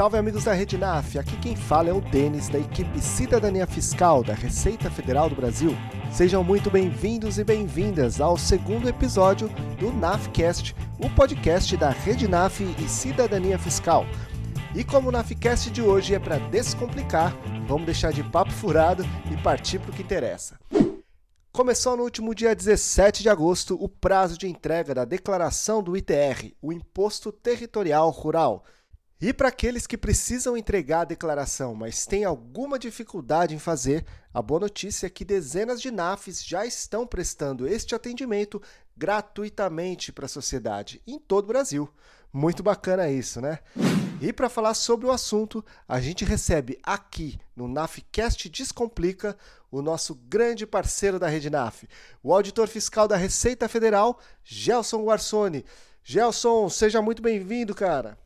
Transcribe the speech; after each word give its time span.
Salve 0.00 0.16
amigos 0.16 0.44
da 0.44 0.54
Rede 0.54 0.78
NAF, 0.78 1.18
aqui 1.18 1.36
quem 1.36 1.54
fala 1.54 1.90
é 1.90 1.92
o 1.92 2.00
Denis 2.00 2.48
da 2.48 2.58
equipe 2.58 3.02
Cidadania 3.02 3.66
Fiscal 3.66 4.24
da 4.24 4.32
Receita 4.32 4.90
Federal 4.90 5.28
do 5.28 5.36
Brasil. 5.36 5.76
Sejam 6.10 6.42
muito 6.42 6.70
bem-vindos 6.70 7.38
e 7.38 7.44
bem-vindas 7.44 8.18
ao 8.18 8.38
segundo 8.38 8.88
episódio 8.88 9.50
do 9.78 9.92
NAFcast, 9.92 10.74
o 10.98 11.10
podcast 11.10 11.76
da 11.76 11.90
Rede 11.90 12.26
NAF 12.26 12.64
e 12.78 12.88
Cidadania 12.88 13.58
Fiscal. 13.58 14.06
E 14.74 14.82
como 14.82 15.10
o 15.10 15.12
NAFcast 15.12 15.70
de 15.70 15.82
hoje 15.82 16.14
é 16.14 16.18
para 16.18 16.38
descomplicar, 16.48 17.36
vamos 17.68 17.84
deixar 17.84 18.10
de 18.10 18.24
papo 18.24 18.52
furado 18.52 19.04
e 19.30 19.36
partir 19.42 19.80
para 19.80 19.90
o 19.90 19.92
que 19.92 20.02
interessa. 20.02 20.58
Começou 21.52 21.94
no 21.94 22.04
último 22.04 22.34
dia 22.34 22.56
17 22.56 23.22
de 23.22 23.28
agosto 23.28 23.76
o 23.78 23.86
prazo 23.86 24.38
de 24.38 24.48
entrega 24.48 24.94
da 24.94 25.04
declaração 25.04 25.82
do 25.82 25.94
ITR, 25.94 26.54
o 26.62 26.72
Imposto 26.72 27.30
Territorial 27.30 28.08
Rural. 28.08 28.64
E 29.22 29.34
para 29.34 29.48
aqueles 29.48 29.86
que 29.86 29.98
precisam 29.98 30.56
entregar 30.56 31.02
a 31.02 31.04
declaração, 31.04 31.74
mas 31.74 32.06
têm 32.06 32.24
alguma 32.24 32.78
dificuldade 32.78 33.54
em 33.54 33.58
fazer, 33.58 34.02
a 34.32 34.40
boa 34.40 34.60
notícia 34.60 35.06
é 35.06 35.10
que 35.10 35.26
dezenas 35.26 35.78
de 35.78 35.90
NAFs 35.90 36.42
já 36.42 36.64
estão 36.64 37.06
prestando 37.06 37.68
este 37.68 37.94
atendimento 37.94 38.62
gratuitamente 38.96 40.10
para 40.10 40.24
a 40.24 40.28
sociedade 40.28 41.02
em 41.06 41.18
todo 41.18 41.44
o 41.44 41.48
Brasil. 41.48 41.86
Muito 42.32 42.62
bacana 42.62 43.10
isso, 43.10 43.42
né? 43.42 43.58
E 44.22 44.32
para 44.32 44.48
falar 44.48 44.72
sobre 44.72 45.06
o 45.06 45.10
assunto, 45.10 45.62
a 45.86 46.00
gente 46.00 46.24
recebe 46.24 46.78
aqui 46.82 47.38
no 47.54 47.68
NAFcast 47.68 48.48
Descomplica 48.48 49.36
o 49.70 49.82
nosso 49.82 50.14
grande 50.14 50.66
parceiro 50.66 51.18
da 51.18 51.28
Rede 51.28 51.50
NAF, 51.50 51.86
o 52.22 52.32
auditor 52.32 52.68
fiscal 52.68 53.06
da 53.06 53.16
Receita 53.16 53.68
Federal, 53.68 54.18
Gelson 54.42 55.04
Guarsoni. 55.04 55.62
Gelson, 56.02 56.70
seja 56.70 57.02
muito 57.02 57.20
bem-vindo, 57.20 57.74
cara. 57.74 58.16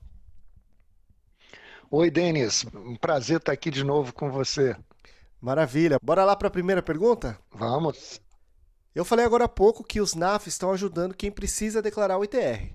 Oi, 1.91 2.11
Denis. 2.11 2.65
Um 2.75 2.97
prazer 2.97 3.39
estar 3.39 3.53
aqui 3.53 3.71
de 3.71 3.85
novo 3.85 4.13
com 4.13 4.31
você. 4.31 4.77
Maravilha. 5.41 5.99
Bora 6.03 6.25
lá 6.25 6.35
para 6.35 6.49
a 6.49 6.51
primeira 6.51 6.83
pergunta? 6.83 7.39
Vamos. 7.53 8.21
Eu 8.95 9.05
falei 9.05 9.25
agora 9.25 9.45
há 9.45 9.49
pouco 9.49 9.85
que 9.85 10.01
os 10.01 10.15
NAF 10.15 10.49
estão 10.49 10.73
ajudando 10.73 11.15
quem 11.15 11.31
precisa 11.31 11.83
declarar 11.83 12.19
o 12.19 12.25
ITR. 12.25 12.73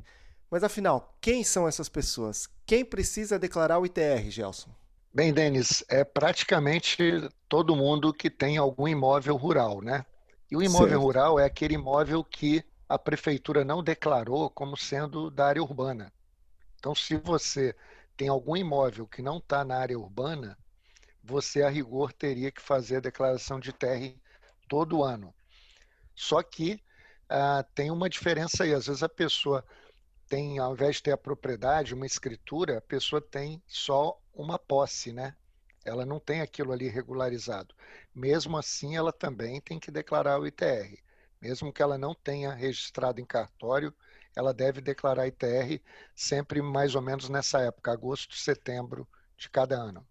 Mas 0.49 0.63
afinal, 0.63 1.15
quem 1.21 1.43
são 1.43 1.67
essas 1.67 1.89
pessoas? 1.89 2.47
Quem 2.65 2.83
precisa 2.83 3.39
declarar 3.39 3.79
o 3.79 3.85
ITR, 3.85 4.29
Gelson? 4.29 4.69
Bem, 5.13 5.33
Denis, 5.33 5.83
é 5.89 6.03
praticamente 6.03 7.29
todo 7.47 7.75
mundo 7.75 8.13
que 8.13 8.29
tem 8.29 8.57
algum 8.57 8.87
imóvel 8.87 9.35
rural, 9.35 9.81
né? 9.81 10.05
E 10.51 10.55
o 10.55 10.61
imóvel 10.61 10.89
certo. 10.89 11.01
rural 11.01 11.39
é 11.39 11.45
aquele 11.45 11.75
imóvel 11.75 12.23
que 12.23 12.63
a 12.87 12.97
prefeitura 12.97 13.63
não 13.63 13.83
declarou 13.83 14.49
como 14.49 14.77
sendo 14.77 15.29
da 15.29 15.47
área 15.47 15.61
urbana. 15.61 16.11
Então, 16.79 16.95
se 16.95 17.17
você 17.17 17.75
tem 18.19 18.27
algum 18.27 18.57
imóvel 18.57 19.07
que 19.07 19.21
não 19.21 19.37
está 19.37 19.63
na 19.63 19.77
área 19.77 19.97
urbana, 19.97 20.57
você 21.23 21.61
a 21.61 21.69
rigor 21.69 22.11
teria 22.11 22.51
que 22.51 22.61
fazer 22.61 22.97
a 22.97 22.99
declaração 22.99 23.61
de 23.61 23.71
TR 23.71 24.13
todo 24.67 25.05
ano. 25.05 25.33
Só 26.13 26.43
que 26.43 26.83
ah, 27.29 27.63
tem 27.73 27.89
uma 27.89 28.09
diferença 28.09 28.65
aí. 28.65 28.73
Às 28.73 28.87
vezes 28.87 29.03
a 29.03 29.07
pessoa 29.07 29.63
tem, 30.27 30.59
ao 30.59 30.73
invés 30.73 30.97
de 30.97 31.03
ter 31.03 31.11
a 31.13 31.17
propriedade, 31.17 31.93
uma 31.93 32.05
escritura, 32.05 32.79
a 32.79 32.81
pessoa 32.81 33.21
tem 33.21 33.63
só 33.65 34.21
uma 34.33 34.59
posse, 34.59 35.13
né? 35.13 35.33
Ela 35.85 36.05
não 36.05 36.19
tem 36.19 36.41
aquilo 36.41 36.73
ali 36.73 36.89
regularizado. 36.89 37.73
Mesmo 38.13 38.57
assim, 38.57 38.97
ela 38.97 39.13
também 39.13 39.61
tem 39.61 39.79
que 39.79 39.91
declarar 39.91 40.41
o 40.41 40.45
ITR. 40.45 41.01
Mesmo 41.41 41.71
que 41.71 41.81
ela 41.81 41.97
não 41.97 42.13
tenha 42.13 42.51
registrado 42.53 43.21
em 43.21 43.25
cartório, 43.25 43.95
ela 44.35 44.53
deve 44.53 44.81
declarar 44.81 45.27
ITR 45.27 45.81
sempre 46.15 46.61
mais 46.61 46.95
ou 46.95 47.01
menos 47.01 47.29
nessa 47.29 47.61
época, 47.61 47.91
agosto, 47.91 48.35
setembro 48.35 49.07
de 49.37 49.49
cada 49.49 49.75
ano. 49.77 50.05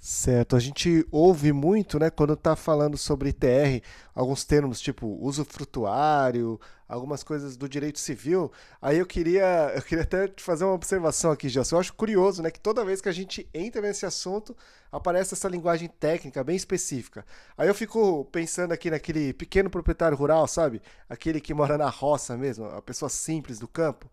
Certo, 0.00 0.54
a 0.54 0.60
gente 0.60 1.04
ouve 1.10 1.52
muito, 1.52 1.98
né, 1.98 2.08
quando 2.08 2.34
está 2.34 2.54
falando 2.54 2.96
sobre 2.96 3.30
ITR, 3.30 3.82
alguns 4.14 4.44
termos 4.44 4.80
tipo 4.80 5.08
uso 5.20 5.44
frutuário, 5.44 6.58
algumas 6.86 7.24
coisas 7.24 7.56
do 7.56 7.68
direito 7.68 7.98
civil. 7.98 8.52
Aí 8.80 8.96
eu 8.98 9.04
queria, 9.04 9.72
eu 9.74 9.82
queria 9.82 10.04
até 10.04 10.28
te 10.28 10.40
fazer 10.40 10.64
uma 10.64 10.74
observação 10.74 11.32
aqui, 11.32 11.48
Gelson. 11.48 11.74
Eu 11.76 11.80
acho 11.80 11.94
curioso, 11.94 12.42
né, 12.42 12.50
que 12.50 12.60
toda 12.60 12.84
vez 12.84 13.00
que 13.00 13.08
a 13.08 13.12
gente 13.12 13.48
entra 13.52 13.82
nesse 13.82 14.06
assunto, 14.06 14.56
aparece 14.90 15.34
essa 15.34 15.48
linguagem 15.48 15.88
técnica 15.88 16.44
bem 16.44 16.54
específica. 16.54 17.26
Aí 17.56 17.66
eu 17.66 17.74
fico 17.74 18.24
pensando 18.26 18.70
aqui 18.72 18.90
naquele 18.92 19.32
pequeno 19.32 19.68
proprietário 19.68 20.16
rural, 20.16 20.46
sabe? 20.46 20.80
Aquele 21.08 21.40
que 21.40 21.52
mora 21.52 21.76
na 21.76 21.90
roça 21.90 22.36
mesmo, 22.36 22.66
a 22.66 22.80
pessoa 22.80 23.08
simples 23.08 23.58
do 23.58 23.66
campo. 23.66 24.08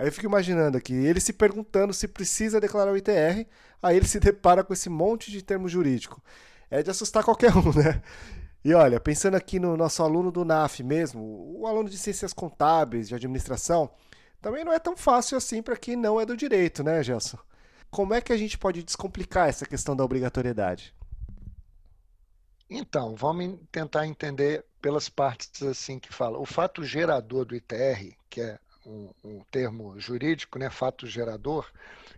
Aí 0.00 0.06
eu 0.06 0.12
fico 0.12 0.24
imaginando 0.24 0.78
aqui, 0.78 0.94
ele 0.94 1.20
se 1.20 1.30
perguntando 1.30 1.92
se 1.92 2.08
precisa 2.08 2.58
declarar 2.58 2.90
o 2.90 2.96
ITR, 2.96 3.46
aí 3.82 3.98
ele 3.98 4.08
se 4.08 4.18
depara 4.18 4.64
com 4.64 4.72
esse 4.72 4.88
monte 4.88 5.30
de 5.30 5.42
termo 5.42 5.68
jurídico. 5.68 6.22
É 6.70 6.82
de 6.82 6.88
assustar 6.88 7.22
qualquer 7.22 7.54
um, 7.54 7.68
né? 7.76 8.00
E 8.64 8.72
olha, 8.72 8.98
pensando 8.98 9.34
aqui 9.34 9.58
no 9.60 9.76
nosso 9.76 10.02
aluno 10.02 10.32
do 10.32 10.42
NAF 10.42 10.82
mesmo, 10.82 11.54
o 11.54 11.66
aluno 11.66 11.90
de 11.90 11.98
ciências 11.98 12.32
contábeis, 12.32 13.08
de 13.08 13.14
administração, 13.14 13.90
também 14.40 14.64
não 14.64 14.72
é 14.72 14.78
tão 14.78 14.96
fácil 14.96 15.36
assim 15.36 15.62
para 15.62 15.76
quem 15.76 15.96
não 15.96 16.18
é 16.18 16.24
do 16.24 16.34
direito, 16.34 16.82
né, 16.82 17.02
Gelson? 17.02 17.38
Como 17.90 18.14
é 18.14 18.22
que 18.22 18.32
a 18.32 18.38
gente 18.38 18.56
pode 18.56 18.82
descomplicar 18.82 19.50
essa 19.50 19.66
questão 19.66 19.94
da 19.94 20.02
obrigatoriedade? 20.02 20.94
Então, 22.70 23.14
vamos 23.14 23.58
tentar 23.70 24.06
entender 24.06 24.64
pelas 24.80 25.10
partes 25.10 25.62
assim 25.62 25.98
que 25.98 26.10
fala. 26.10 26.38
O 26.38 26.46
fato 26.46 26.82
gerador 26.82 27.44
do 27.44 27.54
ITR, 27.54 28.16
que 28.30 28.40
é 28.40 28.58
um, 28.90 29.12
um 29.24 29.44
termo 29.44 29.98
jurídico, 29.98 30.58
né, 30.58 30.68
fato 30.68 31.06
gerador, 31.06 31.70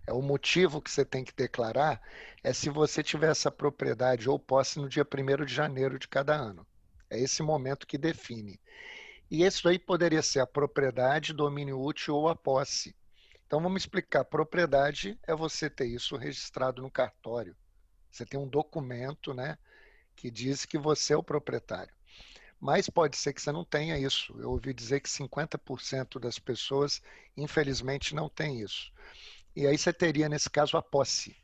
é 0.07 0.13
o 0.13 0.23
motivo 0.23 0.81
que 0.81 0.91
você 0.91 1.05
tem 1.05 1.23
que 1.23 1.35
declarar, 1.35 2.01
é 2.43 2.53
se 2.53 2.71
você 2.71 3.03
tiver 3.03 3.31
essa 3.31 3.51
propriedade 3.51 4.29
ou 4.29 4.39
posse 4.39 4.79
no 4.79 4.89
dia 4.89 5.07
1 5.07 5.45
de 5.45 5.55
janeiro 5.55 5.99
de 5.99 6.09
cada 6.09 6.35
ano. 6.35 6.67
É 7.11 7.21
esse 7.21 7.43
momento 7.43 7.87
que 7.87 7.99
define. 7.99 8.59
E 9.31 9.45
isso 9.45 9.69
aí 9.69 9.79
poderia 9.79 10.23
ser 10.23 10.41
a 10.41 10.47
propriedade, 10.47 11.33
domínio 11.33 11.81
útil 11.81 12.15
ou 12.15 12.29
a 12.29 12.35
posse. 12.35 12.97
Então 13.47 13.61
vamos 13.61 13.83
explicar. 13.83 14.25
Propriedade 14.25 15.19
é 15.27 15.35
você 15.35 15.69
ter 15.69 15.87
isso 15.87 16.17
registrado 16.17 16.81
no 16.81 16.91
cartório. 16.91 17.55
Você 18.11 18.25
tem 18.25 18.41
um 18.41 18.49
documento, 18.49 19.35
né, 19.35 19.59
que 20.17 20.31
diz 20.31 20.65
que 20.65 20.79
você 20.79 21.13
é 21.13 21.17
o 21.17 21.23
proprietário 21.23 21.93
mas 22.63 22.89
pode 22.89 23.17
ser 23.17 23.33
que 23.33 23.43
você 23.43 23.51
não 23.51 23.65
tenha 23.65 23.99
isso. 23.99 24.33
Eu 24.39 24.53
ouvi 24.53 24.73
dizer 24.73 25.01
que 25.01 25.09
50% 25.09 26.21
das 26.21 26.39
pessoas, 26.39 27.03
infelizmente, 27.37 28.15
não 28.15 28.29
tem 28.29 28.61
isso. 28.61 28.93
E 29.57 29.67
aí 29.67 29.77
você 29.77 29.93
teria, 29.93 30.29
nesse 30.29 30.49
caso, 30.49 30.77
a 30.77 30.83
posse. 30.83 31.37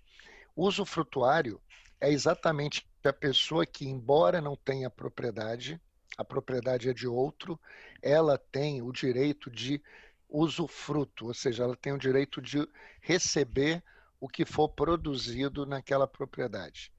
Uso 0.54 0.84
frutuário 0.84 1.60
é 2.00 2.08
exatamente 2.08 2.88
a 3.02 3.12
pessoa 3.12 3.66
que, 3.66 3.84
embora 3.84 4.40
não 4.40 4.54
tenha 4.54 4.88
propriedade, 4.88 5.80
a 6.16 6.24
propriedade 6.24 6.88
é 6.88 6.94
de 6.94 7.08
outro, 7.08 7.58
ela 8.00 8.38
tem 8.38 8.80
o 8.80 8.92
direito 8.92 9.50
de 9.50 9.82
usufruto, 10.28 11.26
ou 11.26 11.34
seja, 11.34 11.64
ela 11.64 11.74
tem 11.74 11.92
o 11.92 11.98
direito 11.98 12.40
de 12.40 12.64
receber 13.00 13.82
o 14.20 14.28
que 14.28 14.44
for 14.44 14.68
produzido 14.68 15.66
naquela 15.66 16.06
propriedade. 16.06 16.92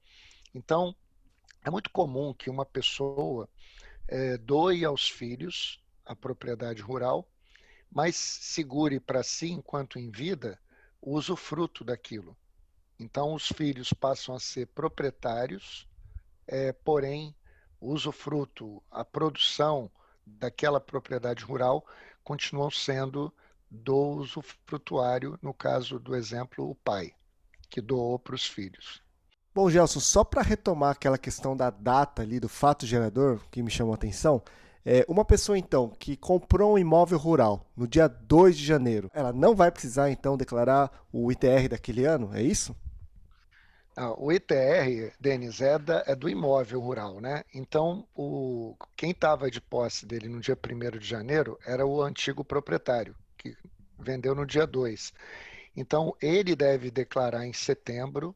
Então, 0.54 0.94
é 1.64 1.70
muito 1.70 1.90
comum 1.90 2.34
que 2.34 2.50
uma 2.50 2.66
pessoa 2.66 3.48
é, 4.10 4.38
doe 4.38 4.84
aos 4.84 5.08
filhos 5.08 5.80
a 6.04 6.16
propriedade 6.16 6.82
rural, 6.82 7.30
mas 7.92 8.16
segure 8.16 9.00
para 9.00 9.22
si, 9.22 9.52
enquanto 9.52 10.00
em 10.00 10.10
vida, 10.10 10.60
o 11.00 11.14
usufruto 11.14 11.84
daquilo. 11.84 12.36
Então, 13.00 13.34
os 13.34 13.48
filhos 13.48 13.94
passam 13.94 14.36
a 14.36 14.40
ser 14.40 14.66
proprietários, 14.68 15.88
é, 16.48 16.74
porém, 16.74 17.36
o 17.80 17.94
usufruto, 17.94 18.82
a 18.90 19.06
produção 19.06 19.90
daquela 20.26 20.82
propriedade 20.82 21.44
rural 21.44 21.86
continuam 22.24 22.72
sendo 22.72 23.32
do 23.70 23.96
usufrutuário, 23.96 25.38
no 25.42 25.54
caso 25.54 26.00
do 26.00 26.16
exemplo, 26.16 26.68
o 26.68 26.76
pai, 26.76 27.14
que 27.70 27.80
doou 27.80 28.18
para 28.18 28.36
os 28.36 28.46
filhos. 28.46 29.04
Bom, 29.54 29.70
Gelson, 29.70 30.00
só 30.00 30.24
para 30.24 30.44
retomar 30.44 30.92
aquela 30.92 31.18
questão 31.18 31.58
da 31.58 31.72
data 31.72 32.22
ali, 32.22 32.40
do 32.40 32.48
fato 32.48 32.86
gerador, 32.86 33.42
que 33.50 33.64
me 33.64 33.72
chamou 33.72 33.94
a 33.94 33.96
atenção, 33.96 34.44
é, 34.86 35.04
uma 35.08 35.26
pessoa 35.26 35.58
então 35.58 35.90
que 36.00 36.16
comprou 36.16 36.74
um 36.74 36.78
imóvel 36.78 37.18
rural 37.18 37.66
no 37.76 37.88
dia 37.88 38.08
2 38.08 38.58
de 38.58 38.66
janeiro, 38.66 39.10
ela 39.14 39.34
não 39.34 39.56
vai 39.56 39.72
precisar 39.72 40.12
então 40.12 40.38
declarar 40.38 40.92
o 41.12 41.32
ITR 41.32 41.68
daquele 41.68 42.06
ano, 42.06 42.30
é 42.34 42.44
isso? 42.44 42.76
Ah, 43.98 44.14
o 44.18 44.32
ITR, 44.32 45.14
Denis, 45.20 45.60
é, 45.62 45.78
da, 45.78 46.04
é, 46.06 46.16
do 46.16 46.30
imóvel 46.30 46.80
rural, 46.80 47.20
né? 47.20 47.44
Então, 47.54 48.08
o, 48.16 48.76
quem 48.96 49.12
estava 49.12 49.52
de 49.52 49.60
posse 49.60 50.06
dele 50.06 50.30
no 50.30 50.40
dia 50.40 50.56
1 50.58 50.98
de 50.98 51.08
janeiro 51.08 51.60
era 51.66 51.86
o 51.86 52.02
antigo 52.02 52.46
proprietário, 52.46 53.16
que 53.38 53.58
vendeu 53.98 54.34
no 54.34 54.46
dia 54.46 54.66
2. 54.66 55.12
Então, 55.76 56.16
ele 56.22 56.56
deve 56.56 56.90
declarar 56.90 57.46
em 57.46 57.52
setembro 57.52 58.34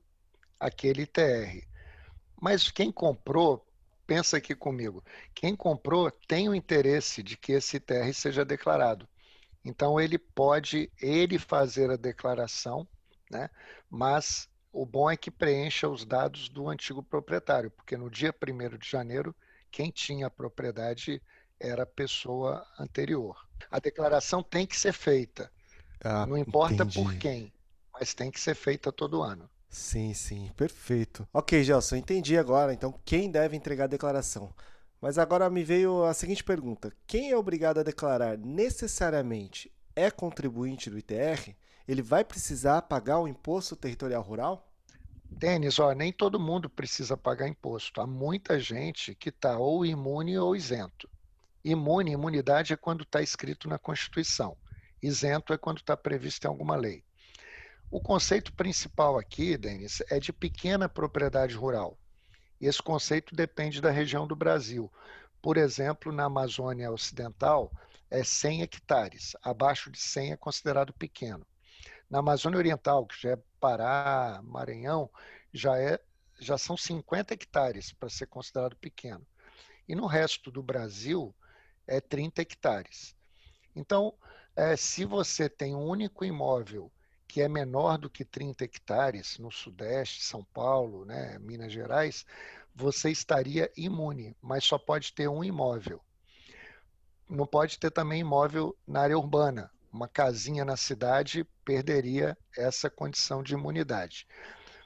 aquele 0.65 1.05
TR. 1.05 1.67
Mas 2.41 2.69
quem 2.71 2.91
comprou, 2.91 3.65
pensa 4.07 4.37
aqui 4.37 4.55
comigo, 4.55 5.03
quem 5.33 5.55
comprou 5.55 6.11
tem 6.11 6.49
o 6.49 6.55
interesse 6.55 7.23
de 7.23 7.37
que 7.37 7.53
esse 7.53 7.79
TR 7.79 8.13
seja 8.13 8.45
declarado. 8.45 9.07
Então 9.65 9.99
ele 9.99 10.17
pode 10.17 10.91
ele 11.01 11.39
fazer 11.39 11.89
a 11.91 11.95
declaração 11.97 12.87
né? 13.33 13.49
Mas 13.89 14.47
o 14.71 14.85
bom 14.85 15.09
é 15.09 15.17
que 15.17 15.31
preencha 15.31 15.89
os 15.89 16.05
dados 16.05 16.47
do 16.49 16.69
antigo 16.69 17.03
proprietário, 17.03 17.71
porque 17.71 17.97
no 17.97 18.09
dia 18.09 18.33
1 18.33 18.77
de 18.77 18.89
janeiro, 18.89 19.35
quem 19.71 19.89
tinha 19.89 20.27
a 20.27 20.31
propriedade 20.31 21.21
era 21.59 21.83
a 21.83 21.87
pessoa 21.87 22.65
anterior. 22.79 23.37
A 23.71 23.79
declaração 23.79 24.43
tem 24.43 24.65
que 24.67 24.77
ser 24.77 24.93
feita. 24.93 25.51
Ah, 26.03 26.25
Não 26.25 26.37
importa 26.37 26.83
entendi. 26.83 26.99
por 26.99 27.13
quem, 27.15 27.51
mas 27.93 28.13
tem 28.13 28.29
que 28.29 28.39
ser 28.39 28.55
feita 28.55 28.91
todo 28.91 29.21
ano. 29.23 29.49
Sim, 29.73 30.13
sim, 30.13 30.51
perfeito. 30.55 31.27
Ok, 31.33 31.63
Gelson, 31.63 31.95
entendi 31.95 32.37
agora. 32.37 32.71
Então, 32.71 32.93
quem 33.03 33.31
deve 33.31 33.57
entregar 33.57 33.85
a 33.85 33.87
declaração? 33.87 34.53
Mas 35.01 35.17
agora 35.17 35.49
me 35.49 35.63
veio 35.63 36.03
a 36.03 36.13
seguinte 36.13 36.43
pergunta: 36.43 36.93
quem 37.07 37.31
é 37.31 37.35
obrigado 37.35 37.79
a 37.79 37.83
declarar 37.83 38.37
necessariamente 38.37 39.71
é 39.95 40.11
contribuinte 40.11 40.91
do 40.91 40.97
ITR? 40.99 41.55
Ele 41.87 42.03
vai 42.03 42.23
precisar 42.23 42.83
pagar 42.83 43.17
o 43.19 43.27
imposto 43.27 43.75
territorial 43.75 44.21
rural? 44.21 44.71
Denis, 45.27 45.79
ó, 45.79 45.91
nem 45.91 46.13
todo 46.13 46.39
mundo 46.39 46.69
precisa 46.69 47.17
pagar 47.17 47.47
imposto. 47.47 47.99
Há 47.99 48.05
muita 48.05 48.59
gente 48.59 49.15
que 49.15 49.29
está 49.29 49.57
ou 49.57 49.83
imune 49.83 50.37
ou 50.37 50.55
isento. 50.55 51.09
Imune, 51.65 52.11
imunidade 52.11 52.73
é 52.73 52.77
quando 52.77 53.01
está 53.01 53.23
escrito 53.23 53.67
na 53.67 53.79
Constituição. 53.79 54.55
Isento 55.01 55.51
é 55.51 55.57
quando 55.57 55.79
está 55.79 55.97
previsto 55.97 56.45
em 56.45 56.47
alguma 56.47 56.75
lei. 56.75 57.03
O 57.93 58.01
conceito 58.01 58.51
principal 58.53 59.19
aqui, 59.19 59.55
Denis, 59.55 60.01
é 60.09 60.19
de 60.19 60.33
pequena 60.33 60.89
propriedade 60.89 61.53
rural. 61.53 61.95
Esse 62.59 62.81
conceito 62.81 63.35
depende 63.35 63.79
da 63.79 63.91
região 63.91 64.25
do 64.25 64.35
Brasil. 64.35 64.91
Por 65.39 65.57
exemplo, 65.57 66.11
na 66.11 66.23
Amazônia 66.23 66.91
Ocidental, 66.91 67.71
é 68.09 68.23
100 68.23 68.63
hectares. 68.63 69.35
Abaixo 69.43 69.91
de 69.91 69.99
100 69.99 70.31
é 70.31 70.35
considerado 70.35 70.91
pequeno. 70.91 71.45
Na 72.09 72.17
Amazônia 72.17 72.57
Oriental, 72.57 73.05
que 73.05 73.21
já 73.21 73.33
é 73.33 73.39
Pará, 73.59 74.41
Maranhão, 74.43 75.07
já, 75.53 75.77
é, 75.77 75.99
já 76.39 76.57
são 76.57 76.75
50 76.75 77.35
hectares 77.35 77.93
para 77.93 78.09
ser 78.09 78.25
considerado 78.25 78.75
pequeno. 78.75 79.23
E 79.87 79.93
no 79.93 80.07
resto 80.07 80.49
do 80.49 80.63
Brasil, 80.63 81.31
é 81.85 82.01
30 82.01 82.41
hectares. 82.41 83.15
Então, 83.75 84.15
é, 84.55 84.75
se 84.75 85.05
você 85.05 85.47
tem 85.47 85.75
um 85.75 85.85
único 85.85 86.25
imóvel 86.25 86.91
que 87.33 87.41
é 87.41 87.49
menor 87.49 87.97
do 87.97 88.11
que 88.11 88.23
30 88.23 88.63
hectares 88.63 89.39
no 89.39 89.49
Sudeste, 89.49 90.23
São 90.23 90.43
Paulo, 90.43 91.03
né, 91.03 91.39
Minas 91.39 91.73
Gerais, 91.73 92.27
você 92.75 93.09
estaria 93.09 93.71
imune, 93.75 94.37
mas 94.39 94.63
só 94.63 94.77
pode 94.77 95.11
ter 95.13 95.27
um 95.27 95.43
imóvel. 95.43 95.99
Não 97.27 97.47
pode 97.47 97.79
ter 97.79 97.89
também 97.89 98.19
imóvel 98.21 98.77
na 98.87 99.01
área 99.01 99.17
urbana. 99.17 99.71
Uma 99.91 100.07
casinha 100.07 100.63
na 100.63 100.77
cidade 100.77 101.43
perderia 101.65 102.37
essa 102.55 102.87
condição 102.87 103.41
de 103.41 103.55
imunidade. 103.55 104.27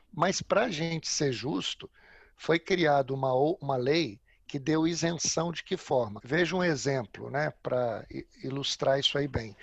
Mas 0.10 0.42
para 0.42 0.64
a 0.64 0.72
gente 0.72 1.10
ser 1.10 1.34
justo, 1.34 1.92
foi 2.38 2.58
criada 2.58 3.14
uma, 3.14 3.34
uma 3.60 3.76
lei 3.76 4.22
que 4.48 4.58
deu 4.58 4.88
isenção 4.88 5.52
de 5.52 5.66
que 5.66 5.76
forma? 5.76 6.22
Veja 6.24 6.56
um 6.56 6.64
exemplo, 6.64 7.30
né, 7.30 7.52
para 7.62 8.08
ilustrar 8.42 8.98
isso 8.98 9.18
aí 9.18 9.28
bem. 9.28 9.54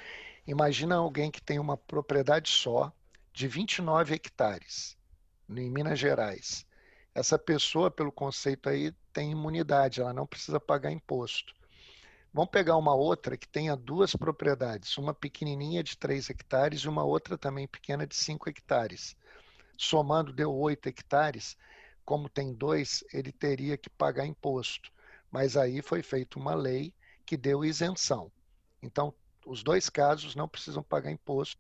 Imagina 0.47 0.97
alguém 0.97 1.31
que 1.31 1.41
tem 1.41 1.59
uma 1.59 1.77
propriedade 1.77 2.51
só 2.51 2.93
de 3.33 3.49
29 3.49 4.15
hectares 4.15 4.97
em 5.49 5.71
Minas 5.71 5.99
Gerais. 5.99 6.67
Essa 7.15 7.39
pessoa, 7.39 7.91
pelo 7.91 8.13
conceito 8.13 8.69
aí, 8.69 8.93
tem 9.13 9.31
imunidade, 9.31 10.01
ela 10.01 10.13
não 10.13 10.27
precisa 10.27 10.61
pagar 10.61 10.91
imposto. 10.91 11.55
Vamos 12.33 12.51
pegar 12.51 12.77
uma 12.77 12.95
outra 12.95 13.37
que 13.37 13.49
tenha 13.49 13.75
duas 13.77 14.15
propriedades, 14.15 14.99
uma 14.99 15.15
pequenininha 15.15 15.83
de 15.83 15.97
3 15.97 16.29
hectares 16.29 16.81
e 16.81 16.89
uma 16.89 17.05
outra 17.05 17.39
também 17.39 17.67
pequena 17.67 18.07
de 18.07 18.17
5 18.17 18.51
hectares. 18.51 19.17
Somando 19.79 20.33
deu 20.33 20.53
8 20.53 20.89
hectares, 20.89 21.57
como 22.05 22.29
tem 22.29 22.53
dois, 22.53 23.03
ele 23.13 23.33
teria 23.33 23.79
que 23.79 23.89
pagar 23.89 24.27
imposto. 24.27 24.93
Mas 25.31 25.57
aí 25.57 25.81
foi 25.81 26.03
feita 26.03 26.39
uma 26.39 26.55
lei 26.55 26.93
que 27.25 27.37
deu 27.37 27.65
isenção. 27.65 28.31
Então, 28.83 29.15
os 29.47 29.63
dois 29.63 29.89
casos 29.89 30.35
não 30.35 30.49
precisam 30.49 30.83
pagar 30.83 31.11
imposto. 31.11 31.59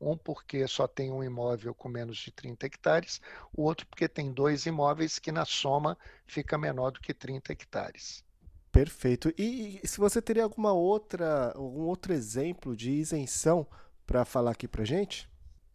Um 0.00 0.16
porque 0.16 0.66
só 0.66 0.88
tem 0.88 1.12
um 1.12 1.22
imóvel 1.22 1.74
com 1.74 1.88
menos 1.88 2.16
de 2.16 2.30
30 2.30 2.64
hectares, 2.64 3.20
o 3.52 3.62
outro 3.64 3.86
porque 3.86 4.08
tem 4.08 4.32
dois 4.32 4.64
imóveis 4.64 5.18
que 5.18 5.30
na 5.30 5.44
soma 5.44 5.96
fica 6.26 6.56
menor 6.56 6.90
do 6.90 7.00
que 7.00 7.12
30 7.12 7.52
hectares. 7.52 8.24
Perfeito. 8.72 9.32
E, 9.36 9.78
e 9.82 9.86
se 9.86 9.98
você 9.98 10.22
teria 10.22 10.44
alguma 10.44 10.72
outra, 10.72 11.52
algum 11.54 11.82
outro 11.82 12.14
exemplo 12.14 12.74
de 12.74 12.92
isenção 12.92 13.66
para 14.06 14.24
falar 14.24 14.52
aqui 14.52 14.66
para 14.66 14.84
gente? 14.84 15.28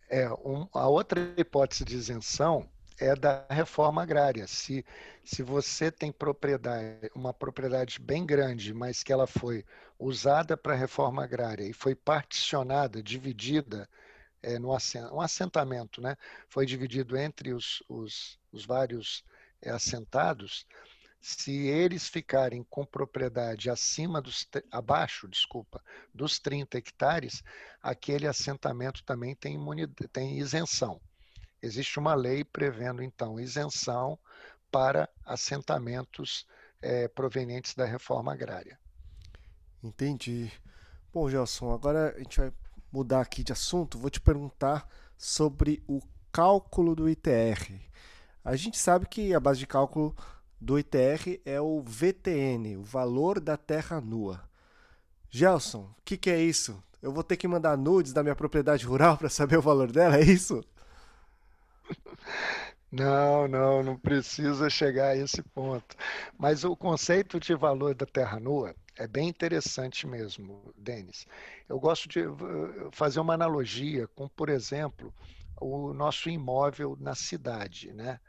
É, 0.09 0.27
um, 0.31 0.68
a 0.74 0.88
outra 0.88 1.33
hipótese 1.38 1.83
de 1.83 1.95
isenção 1.95 2.68
é 3.00 3.15
da 3.15 3.45
reforma 3.50 4.01
agrária. 4.01 4.47
Se, 4.47 4.86
se 5.24 5.44
você 5.44 5.92
tem 5.92 6.12
propriedade, 6.12 7.09
uma 7.13 7.33
propriedade 7.33 8.00
bem 8.00 8.25
grande, 8.25 8.74
mas 8.74 9.03
que 9.03 9.12
ela 9.12 9.27
foi 9.27 9.65
usada 10.00 10.56
para 10.57 10.74
a 10.74 10.77
reforma 10.77 11.24
agrária 11.24 11.63
e 11.63 11.74
foi 11.74 11.95
particionada, 11.95 13.01
dividida 13.01 13.89
é, 14.42 14.59
no 14.59 14.69
um 15.12 15.21
assentamento, 15.21 16.01
né? 16.01 16.15
foi 16.47 16.65
dividido 16.65 17.18
entre 17.18 17.53
os, 17.53 17.83
os, 17.89 18.39
os 18.51 18.65
vários 18.65 19.24
é, 19.62 19.71
assentados, 19.71 20.65
se 21.19 21.68
eles 21.68 22.07
ficarem 22.07 22.63
com 22.69 22.86
propriedade 22.86 23.68
acima 23.68 24.21
dos 24.21 24.47
abaixo, 24.71 25.27
desculpa, 25.27 25.83
dos 26.13 26.38
30 26.38 26.77
hectares, 26.77 27.44
aquele 27.81 28.27
assentamento 28.27 29.03
também 29.03 29.33
tem, 29.33 29.56
imunidade, 29.56 30.07
tem 30.09 30.38
isenção. 30.38 31.01
Existe 31.66 31.98
uma 31.98 32.14
lei 32.14 32.44
prevendo, 32.44 33.02
então, 33.02 33.40
isenção 33.40 34.20
para 34.72 35.10
assentamentos 35.26 36.46
é, 36.80 37.08
provenientes 37.08 37.74
da 37.74 37.86
reforma 37.86 38.32
agrária. 38.32 38.80
Entendi. 39.82 40.52
Bom, 41.12 41.28
Gelson, 41.28 41.74
agora 41.74 42.14
a 42.16 42.20
gente 42.20 42.40
vai 42.40 42.54
mudar 42.92 43.22
aqui 43.22 43.44
de 43.44 43.52
assunto. 43.52 43.98
Vou 43.98 44.12
te 44.12 44.22
perguntar 44.22 44.88
sobre 45.18 45.82
o 45.88 46.02
cálculo 46.32 46.96
do 46.96 47.10
ITR. 47.10 47.82
A 48.44 48.56
gente 48.56 48.78
sabe 48.78 49.08
que 49.08 49.34
a 49.34 49.40
base 49.40 49.60
de 49.60 49.66
cálculo 49.66 50.16
do 50.62 50.78
ITR 50.78 51.42
é 51.46 51.60
o 51.60 51.82
VTN, 51.82 52.78
o 52.78 52.84
valor 52.84 53.40
da 53.40 53.58
terra 53.58 54.00
nua. 54.00 54.48
Gelson, 55.32 55.90
o 55.98 56.04
que, 56.06 56.16
que 56.16 56.30
é 56.30 56.40
isso? 56.40 56.82
Eu 57.02 57.12
vou 57.12 57.24
ter 57.24 57.38
que 57.38 57.48
mandar 57.48 57.76
nudes 57.76 58.14
da 58.14 58.22
minha 58.22 58.36
propriedade 58.36 58.86
rural 58.86 59.18
para 59.18 59.30
saber 59.30 59.57
o 59.57 59.64
valor 59.64 59.92
dela, 59.92 60.18
é 60.18 60.24
isso? 60.24 60.64
Não, 62.92 63.47
não, 63.47 63.83
não 63.83 63.97
precisa 63.97 64.69
chegar 64.69 65.09
a 65.09 65.18
esse 65.18 65.42
ponto. 65.42 65.95
Mas 66.37 66.63
o 66.63 66.75
conceito 66.75 67.39
de 67.39 67.54
valor 67.56 67.94
da 67.94 68.06
terra 68.06 68.39
nua 68.39 68.75
é 68.97 69.07
bem 69.07 69.27
interessante 69.27 70.07
mesmo, 70.07 70.73
Denis. 70.77 71.25
Eu 71.68 71.80
gosto 71.80 72.07
de 72.07 72.21
fazer 72.92 73.19
uma 73.19 73.33
analogia 73.33 74.07
com, 74.09 74.30
por 74.30 74.49
exemplo, 74.49 75.13
o 75.59 75.94
nosso 75.94 76.30
imóvel 76.30 76.95
na 76.99 77.15
cidade, 77.15 77.92
né? 77.94 78.19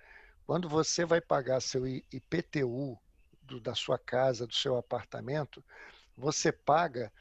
Quando 0.47 0.69
você 0.69 1.05
vai 1.05 1.21
pagar 1.21 1.61
seu 1.61 1.87
IPTU 1.87 2.99
do, 3.43 3.61
da 3.61 3.75
sua 3.75 3.99
casa, 3.99 4.47
do 4.47 4.55
seu 4.55 4.77
apartamento, 4.77 5.65
você 6.17 6.53
paga 6.53 7.13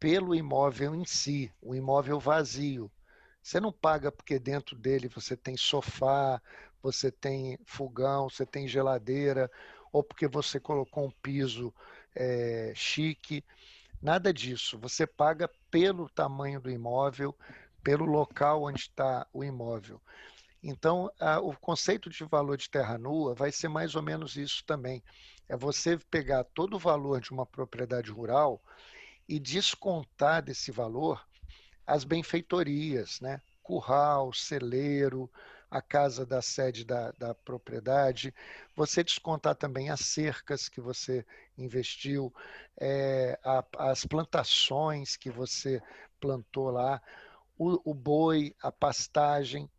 pelo 0.00 0.34
imóvel 0.34 0.94
em 0.94 1.04
si, 1.06 1.52
o 1.62 1.74
imóvel 1.74 2.20
vazio. 2.20 2.90
Você 3.42 3.58
não 3.60 3.72
paga 3.72 4.12
porque 4.12 4.38
dentro 4.38 4.76
dele 4.76 5.08
você 5.08 5.36
tem 5.36 5.56
sofá, 5.56 6.40
você 6.82 7.10
tem 7.10 7.58
fogão, 7.64 8.28
você 8.28 8.44
tem 8.44 8.68
geladeira, 8.68 9.50
ou 9.92 10.02
porque 10.02 10.28
você 10.28 10.60
colocou 10.60 11.06
um 11.06 11.10
piso 11.22 11.74
é, 12.14 12.72
chique. 12.74 13.44
Nada 14.00 14.32
disso. 14.32 14.78
Você 14.78 15.06
paga 15.06 15.50
pelo 15.70 16.08
tamanho 16.08 16.60
do 16.60 16.70
imóvel, 16.70 17.36
pelo 17.82 18.04
local 18.04 18.64
onde 18.64 18.80
está 18.80 19.26
o 19.32 19.42
imóvel. 19.42 20.00
Então, 20.62 21.10
a, 21.18 21.40
o 21.40 21.56
conceito 21.56 22.10
de 22.10 22.22
valor 22.24 22.56
de 22.56 22.68
terra 22.68 22.98
nua 22.98 23.34
vai 23.34 23.50
ser 23.50 23.68
mais 23.68 23.94
ou 23.94 24.02
menos 24.02 24.36
isso 24.36 24.62
também. 24.66 25.02
É 25.48 25.56
você 25.56 25.98
pegar 26.10 26.44
todo 26.44 26.76
o 26.76 26.78
valor 26.78 27.20
de 27.20 27.30
uma 27.30 27.46
propriedade 27.46 28.10
rural 28.10 28.62
e 29.28 29.38
descontar 29.38 30.42
desse 30.42 30.70
valor 30.70 31.26
as 31.90 32.04
benfeitorias, 32.04 33.20
né? 33.20 33.40
curral, 33.62 34.32
celeiro, 34.32 35.30
a 35.68 35.82
casa 35.82 36.24
da 36.24 36.40
sede 36.40 36.84
da, 36.84 37.12
da 37.12 37.34
propriedade, 37.34 38.34
você 38.76 39.02
descontar 39.02 39.56
também 39.56 39.90
as 39.90 40.00
cercas 40.00 40.68
que 40.68 40.80
você 40.80 41.24
investiu, 41.58 42.32
é, 42.80 43.38
a, 43.44 43.64
as 43.90 44.04
plantações 44.04 45.16
que 45.16 45.30
você 45.30 45.82
plantou 46.20 46.70
lá, 46.70 47.02
o, 47.58 47.90
o, 47.90 47.94
boi, 47.94 48.54
a 48.62 48.70
pastagem, 48.70 49.70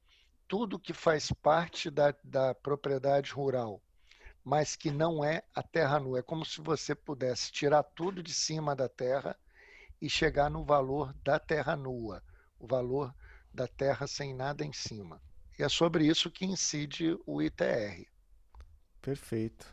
tudo 0.48 0.80
que 0.80 0.94
faz 0.94 1.32
parte 1.32 1.90
da, 1.90 2.14
da 2.24 2.54
propriedade 2.54 3.32
rural, 3.32 3.82
mas 4.44 4.76
que 4.76 4.92
não 4.92 5.24
é 5.24 5.44
a 5.56 5.64
terra 5.64 6.00
nua. 6.00 6.20
É 6.20 6.22
como 6.22 6.46
se 6.46 6.62
você 6.62 6.94
pudesse 6.94 7.52
tirar 7.52 7.84
tudo 7.84 8.22
de 8.22 8.34
cima 8.34 8.76
da 8.76 8.90
terra 8.90 9.38
e 10.02 10.10
chegar 10.10 10.50
no 10.50 10.66
valor 10.66 11.14
da 11.24 11.40
terra 11.40 11.76
nua, 11.76 12.24
o 12.60 12.66
valor 12.66 13.14
da 13.54 13.68
terra 13.68 14.08
sem 14.08 14.34
nada 14.34 14.66
em 14.66 14.74
cima. 14.74 15.22
E 15.60 15.64
é 15.64 15.70
sobre 15.70 16.06
isso 16.06 16.32
que 16.32 16.46
incide 16.46 17.18
o 17.26 17.42
ITR. 17.42 18.06
Perfeito. 19.02 19.66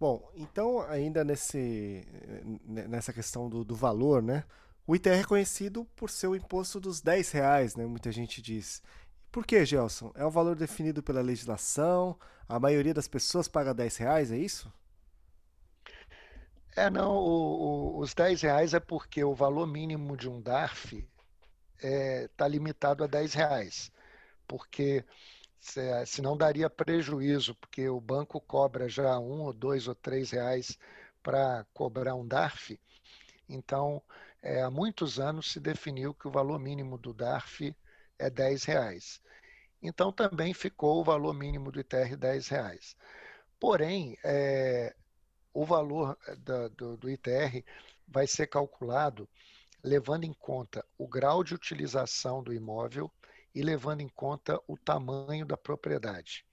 Bom, 0.00 0.28
então 0.34 0.80
ainda 0.82 1.22
nesse, 1.22 2.04
nessa 2.64 3.12
questão 3.12 3.48
do, 3.48 3.64
do 3.64 3.76
valor, 3.76 4.20
né? 4.20 4.44
O 4.84 4.96
ITR 4.96 5.20
é 5.20 5.24
conhecido 5.24 5.84
por 5.94 6.10
ser 6.10 6.26
o 6.26 6.34
imposto 6.34 6.80
dos 6.80 7.00
10 7.00 7.30
reais, 7.30 7.76
né? 7.76 7.86
Muita 7.86 8.10
gente 8.10 8.42
diz. 8.42 8.82
Por 9.30 9.46
que, 9.46 9.64
Gelson? 9.64 10.10
É 10.16 10.26
um 10.26 10.30
valor 10.30 10.56
definido 10.56 11.02
pela 11.02 11.22
legislação? 11.22 12.18
A 12.48 12.58
maioria 12.58 12.92
das 12.92 13.06
pessoas 13.06 13.46
paga 13.46 13.72
10 13.72 13.96
reais, 13.98 14.32
é 14.32 14.38
isso? 14.38 14.72
É, 16.76 16.88
não. 16.90 17.16
O, 17.16 17.96
o, 17.96 17.98
os 18.00 18.14
10 18.14 18.42
reais 18.42 18.74
é 18.74 18.80
porque 18.80 19.22
o 19.24 19.34
valor 19.34 19.66
mínimo 19.66 20.16
de 20.16 20.28
um 20.28 20.40
DARF 20.40 20.96
está 21.76 21.88
é, 21.88 22.28
tá 22.36 22.48
limitado 22.48 23.04
a 23.04 23.06
10 23.06 23.34
reais. 23.34 23.92
Porque 24.46 25.04
senão 26.06 26.36
daria 26.36 26.68
prejuízo, 26.68 27.54
porque 27.54 27.88
o 27.88 28.00
banco 28.00 28.40
cobra 28.40 28.88
já 28.88 29.18
um 29.18 29.42
ou 29.42 29.52
dois 29.52 29.86
ou 29.86 29.94
três 29.94 30.30
reais 30.30 30.76
para 31.22 31.64
cobrar 31.72 32.14
um 32.14 32.26
DARF. 32.26 32.78
Então, 33.48 34.02
é, 34.42 34.62
há 34.62 34.70
muitos 34.70 35.20
anos 35.20 35.52
se 35.52 35.60
definiu 35.60 36.14
que 36.14 36.26
o 36.26 36.30
valor 36.30 36.58
mínimo 36.58 36.98
do 36.98 37.14
DARF 37.14 37.74
é 38.18 38.30
10 38.30 38.64
reais. 38.64 39.20
Então, 39.82 40.12
também 40.12 40.54
ficou 40.54 41.00
o 41.00 41.04
valor 41.04 41.34
mínimo 41.34 41.70
do 41.70 41.80
ITR 41.80 42.16
10 42.16 42.48
reais. 42.48 42.96
Porém, 43.60 44.16
é, 44.24 44.94
o 45.52 45.64
valor 45.64 46.16
é, 46.26 46.36
da, 46.36 46.68
do, 46.68 46.96
do 46.96 47.10
ITR 47.10 47.62
vai 48.06 48.26
ser 48.26 48.46
calculado 48.46 49.28
levando 49.82 50.24
em 50.24 50.32
conta 50.32 50.84
o 50.96 51.08
grau 51.08 51.42
de 51.42 51.54
utilização 51.54 52.42
do 52.42 52.52
imóvel 52.52 53.10
e 53.54 53.62
levando 53.62 54.00
em 54.00 54.08
conta 54.08 54.60
o 54.66 54.76
tamanho 54.76 55.44
da 55.44 55.56
propriedade. 55.56 56.46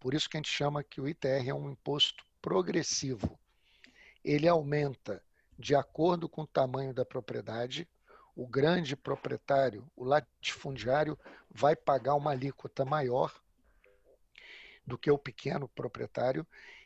Por 0.00 0.14
isso 0.14 0.28
que 0.28 0.36
a 0.36 0.40
gente 0.40 0.50
chama 0.50 0.82
que 0.82 1.00
o 1.00 1.08
ITR 1.08 1.48
é 1.48 1.54
um 1.54 1.70
imposto 1.70 2.24
progressivo. 2.40 3.38
Ele 4.24 4.48
aumenta 4.48 5.22
de 5.58 5.76
acordo 5.76 6.28
com 6.28 6.42
o 6.42 6.46
tamanho 6.46 6.92
da 6.92 7.04
propriedade. 7.04 7.88
O 8.34 8.46
grande 8.46 8.96
proprietário, 8.96 9.86
o 9.94 10.04
latifundiário, 10.04 11.16
vai 11.48 11.76
pagar 11.76 12.14
uma 12.14 12.32
alíquota 12.32 12.84
maior 12.84 13.32
do 14.84 14.98
que 14.98 15.10
o 15.10 15.18
pequeno 15.18 15.68
proprietário 15.68 16.44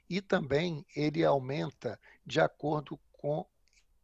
e 0.09 0.21
também 0.21 0.85
ele 0.95 1.25
aumenta 1.25 1.99
de 2.25 2.41
acordo 2.41 2.99
com 3.13 3.47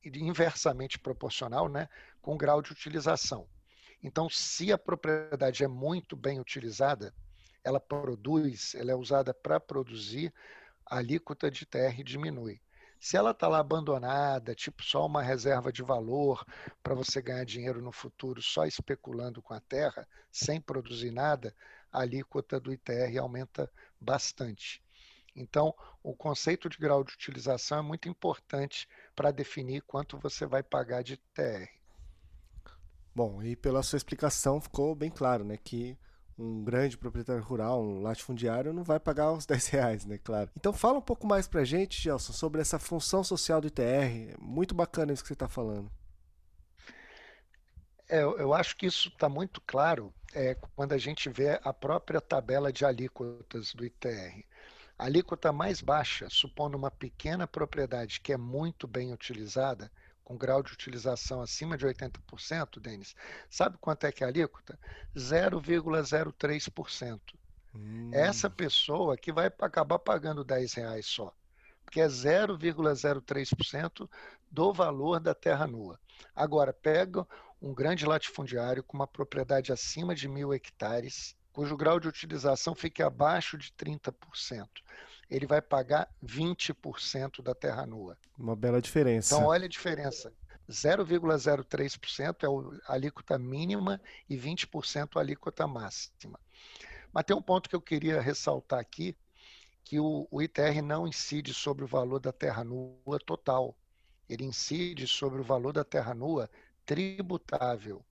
inversamente 0.05 0.99
proporcional, 0.99 1.69
né, 1.69 1.89
com 2.21 2.35
o 2.35 2.39
grau 2.39 2.61
de 2.61 2.73
utilização. 2.73 3.49
Então, 4.03 4.29
se 4.29 4.73
a 4.73 4.79
propriedade 4.79 5.63
é 5.63 5.69
muito 5.69 6.17
bem 6.17 6.41
utilizada, 6.41 7.15
ela 7.63 7.79
produz, 7.79 8.75
ela 8.75 8.91
é 8.91 8.95
usada 8.95 9.33
para 9.33 9.61
produzir, 9.61 10.35
a 10.85 10.99
alíquota 10.99 11.51
de 11.51 11.65
TR 11.65 12.03
diminui. 12.05 12.61
Se 12.99 13.17
ela 13.17 13.31
está 13.31 13.49
lá 13.49 13.59
abandonada, 13.59 14.55
tipo 14.55 14.83
só 14.83 15.07
uma 15.07 15.23
reserva 15.23 15.73
de 15.73 15.83
valor 15.83 16.45
para 16.83 16.95
você 16.95 17.23
ganhar 17.23 17.45
dinheiro 17.45 17.81
no 17.81 17.93
futuro 17.93 18.43
só 18.43 18.65
especulando 18.65 19.41
com 19.43 19.55
a 19.55 19.61
terra, 19.61 20.07
sem 20.31 20.61
produzir 20.61 21.11
nada, 21.11 21.55
a 21.91 22.01
alíquota 22.01 22.59
do 22.59 22.73
ITR 22.73 23.19
aumenta 23.19 23.71
bastante. 24.01 24.82
Então, 25.35 25.75
o 26.03 26.15
conceito 26.15 26.69
de 26.69 26.77
grau 26.79 27.03
de 27.03 27.15
utilização 27.15 27.79
é 27.79 27.83
muito 27.83 28.09
importante 28.09 28.89
para 29.17 29.31
definir 29.31 29.83
quanto 29.83 30.19
você 30.19 30.45
vai 30.47 30.63
pagar 30.63 31.03
de 31.03 31.15
ITR. 31.15 31.69
Bom, 33.15 33.43
e 33.43 33.55
pela 33.57 33.83
sua 33.83 33.97
explicação 33.97 34.61
ficou 34.61 34.95
bem 34.95 35.11
claro, 35.11 35.45
né, 35.45 35.57
que 35.57 35.99
um 36.39 36.65
grande 36.65 36.97
proprietário 36.97 37.43
rural, 37.43 37.83
um 37.83 38.03
latifundiário, 38.03 38.73
não 38.73 38.83
vai 38.83 38.99
pagar 38.99 39.33
os 39.33 39.45
10 39.47 39.67
reais, 39.69 40.05
né, 40.05 40.19
claro. 40.19 40.51
Então 40.57 40.73
fala 40.73 40.99
um 40.99 41.03
pouco 41.03 41.27
mais 41.27 41.47
pra 41.47 41.65
gente, 41.65 42.01
Gelson, 42.01 42.33
sobre 42.33 42.61
essa 42.61 42.79
função 42.79 43.23
social 43.23 43.61
do 43.61 43.69
ITR. 43.69 44.37
Muito 44.39 44.75
bacana 44.75 45.13
isso 45.13 45.23
que 45.23 45.29
você 45.29 45.35
está 45.35 45.49
falando. 45.49 45.91
É, 48.09 48.23
eu 48.23 48.53
acho 48.53 48.77
que 48.77 48.87
isso 48.87 49.09
está 49.09 49.29
muito 49.29 49.61
claro 49.63 50.13
é, 50.35 50.55
quando 50.77 50.93
a 50.93 50.99
gente 50.99 51.31
vê 51.31 51.59
a 51.63 51.73
própria 51.73 52.21
tabela 52.21 52.73
de 52.73 52.85
alíquotas 52.85 53.73
do 53.75 53.85
ITR. 53.85 54.45
A 55.03 55.07
alíquota 55.07 55.51
mais 55.51 55.81
baixa, 55.81 56.29
supondo 56.31 56.79
uma 56.79 56.89
pequena 56.89 57.45
propriedade 57.45 58.21
que 58.21 58.33
é 58.33 58.37
muito 58.37 58.87
bem 58.87 59.13
utilizada, 59.13 59.91
com 60.23 60.37
grau 60.37 60.63
de 60.63 60.73
utilização 60.73 61.43
acima 61.43 61.77
de 61.77 61.85
80%, 61.85 62.79
Denis, 62.79 63.17
sabe 63.51 63.77
quanto 63.81 64.05
é 64.05 64.13
que 64.13 64.23
é 64.23 64.29
a 64.29 64.31
alíquota? 64.31 64.79
0,03%. 65.17 67.21
Hum. 67.75 68.11
Essa 68.13 68.49
pessoa 68.49 69.17
que 69.17 69.33
vai 69.33 69.47
acabar 69.47 69.99
pagando 69.99 70.45
10 70.45 70.75
reais 70.75 71.07
só, 71.07 71.35
porque 71.85 72.01
é 72.01 72.07
0,03% 72.07 74.09
do 74.49 74.73
valor 74.73 75.19
da 75.19 75.35
terra 75.35 75.67
nua. 75.67 75.99
Agora, 76.33 76.73
pega 76.73 77.27
um 77.61 77.75
grande 77.75 78.07
latifundiário 78.07 78.85
com 78.85 78.97
uma 78.97 79.09
propriedade 79.09 79.73
acima 79.73 80.15
de 80.15 80.29
mil 80.29 80.55
hectares, 80.55 81.35
cujo 81.53 81.77
grau 81.77 82.01
de 82.01 82.09
utilização 82.09 82.75
fique 82.75 83.03
abaixo 83.03 83.59
de 83.59 83.71
30%. 83.73 84.69
Ele 85.31 85.47
vai 85.47 85.63
pagar 85.63 86.09
20% 86.25 87.43
da 87.43 87.55
terra 87.55 87.87
nua. 87.87 88.19
Uma 88.39 88.57
bela 88.57 88.81
diferença. 88.81 89.35
Então, 89.35 89.47
olha 89.47 89.67
a 89.67 89.69
diferença. 89.69 90.33
0,03% 90.69 92.45
é 92.45 92.91
a 92.91 92.95
alíquota 92.95 93.39
mínima 93.39 94.01
e 94.29 94.37
20% 94.37 95.17
a 95.17 95.21
alíquota 95.21 95.67
máxima. 95.67 96.39
Mas 97.13 97.25
tem 97.25 97.37
um 97.37 97.43
ponto 97.43 97.69
que 97.69 97.77
eu 97.77 97.81
queria 97.81 98.21
ressaltar 98.21 98.79
aqui, 98.79 99.17
que 99.85 100.01
o, 100.01 100.27
o 100.31 100.41
ITR 100.41 100.81
não 100.83 101.07
incide 101.07 101.53
sobre 101.53 101.85
o 101.85 101.89
valor 101.89 102.21
da 102.21 102.33
terra 102.33 102.65
nua 102.65 103.19
total. 103.25 103.77
Ele 104.29 104.45
incide 104.45 105.07
sobre 105.07 105.41
o 105.41 105.45
valor 105.45 105.73
da 105.73 105.85
terra 105.85 106.15
nua 106.15 106.49
tributável. 106.87 108.05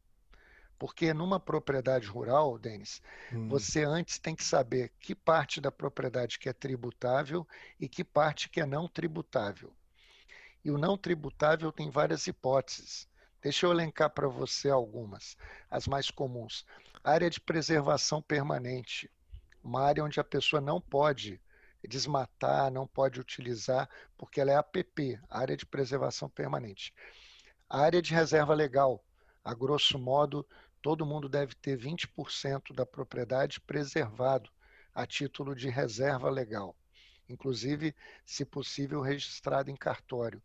Porque 0.81 1.13
numa 1.13 1.39
propriedade 1.39 2.07
rural, 2.07 2.57
Denis, 2.57 3.03
hum. 3.31 3.47
você 3.47 3.83
antes 3.83 4.17
tem 4.17 4.35
que 4.35 4.43
saber 4.43 4.91
que 4.99 5.13
parte 5.13 5.61
da 5.61 5.71
propriedade 5.71 6.39
que 6.39 6.49
é 6.49 6.53
tributável 6.53 7.47
e 7.79 7.87
que 7.87 8.03
parte 8.03 8.49
que 8.49 8.59
é 8.59 8.65
não 8.65 8.87
tributável. 8.87 9.71
E 10.65 10.71
o 10.71 10.79
não 10.79 10.97
tributável 10.97 11.71
tem 11.71 11.91
várias 11.91 12.25
hipóteses. 12.25 13.07
Deixa 13.43 13.67
eu 13.67 13.71
elencar 13.71 14.09
para 14.09 14.27
você 14.27 14.71
algumas, 14.71 15.37
as 15.69 15.87
mais 15.87 16.09
comuns. 16.09 16.65
Área 17.03 17.29
de 17.29 17.39
preservação 17.39 18.19
permanente, 18.19 19.07
uma 19.63 19.83
área 19.83 20.03
onde 20.03 20.19
a 20.19 20.23
pessoa 20.23 20.59
não 20.59 20.81
pode 20.81 21.39
desmatar, 21.87 22.71
não 22.71 22.87
pode 22.87 23.19
utilizar, 23.19 23.87
porque 24.17 24.41
ela 24.41 24.49
é 24.49 24.55
APP, 24.55 25.19
área 25.29 25.55
de 25.55 25.63
preservação 25.63 26.27
permanente. 26.27 26.91
A 27.69 27.81
área 27.81 28.01
de 28.01 28.15
reserva 28.15 28.55
legal, 28.55 29.05
a 29.43 29.53
grosso 29.53 29.97
modo, 29.97 30.43
todo 30.81 31.05
mundo 31.05 31.29
deve 31.29 31.53
ter 31.55 31.77
20% 31.77 32.73
da 32.73 32.85
propriedade 32.85 33.59
preservado 33.61 34.49
a 34.93 35.05
título 35.05 35.55
de 35.55 35.69
reserva 35.69 36.29
legal, 36.29 36.75
inclusive, 37.29 37.95
se 38.25 38.43
possível, 38.43 39.01
registrado 39.01 39.69
em 39.69 39.75
cartório. 39.75 40.41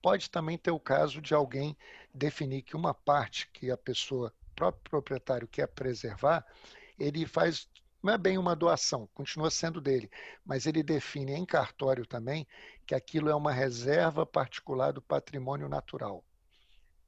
Pode 0.00 0.30
também 0.30 0.56
ter 0.56 0.70
o 0.70 0.80
caso 0.80 1.20
de 1.20 1.34
alguém 1.34 1.76
definir 2.14 2.62
que 2.62 2.76
uma 2.76 2.94
parte 2.94 3.50
que 3.52 3.70
a 3.70 3.76
pessoa, 3.76 4.32
próprio 4.54 4.82
proprietário, 4.88 5.48
quer 5.48 5.66
preservar, 5.66 6.46
ele 6.98 7.26
faz 7.26 7.68
não 8.02 8.12
é 8.12 8.18
bem 8.18 8.38
uma 8.38 8.54
doação, 8.54 9.08
continua 9.12 9.50
sendo 9.50 9.80
dele, 9.80 10.08
mas 10.44 10.64
ele 10.64 10.80
define 10.80 11.32
em 11.32 11.44
cartório 11.44 12.06
também 12.06 12.46
que 12.86 12.94
aquilo 12.94 13.28
é 13.28 13.34
uma 13.34 13.52
reserva 13.52 14.24
particular 14.24 14.92
do 14.92 15.02
patrimônio 15.02 15.68
natural. 15.68 16.24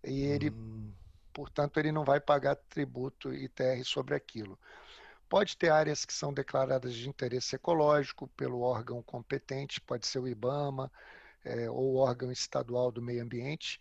E 0.02 0.22
ele 0.22 0.50
hum 0.50 0.92
portanto, 1.38 1.78
ele 1.78 1.92
não 1.92 2.04
vai 2.04 2.18
pagar 2.18 2.57
tributo 2.57 3.33
ITR 3.33 3.85
sobre 3.85 4.16
aquilo. 4.16 4.59
Pode 5.28 5.57
ter 5.57 5.68
áreas 5.68 6.04
que 6.04 6.12
são 6.12 6.35
declaradas 6.35 6.92
de 6.92 7.09
interesse 7.09 7.54
ecológico 7.54 8.26
pelo 8.37 8.61
órgão 8.61 9.00
competente, 9.04 9.80
pode 9.80 10.04
ser 10.04 10.18
o 10.18 10.26
IBAMA 10.26 10.90
é, 11.45 11.71
ou 11.71 11.95
o 11.95 11.97
órgão 11.99 12.33
estadual 12.33 12.90
do 12.90 13.00
meio 13.00 13.23
ambiente, 13.23 13.80